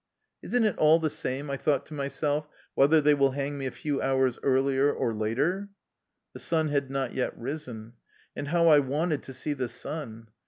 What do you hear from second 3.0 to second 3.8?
they will hang me a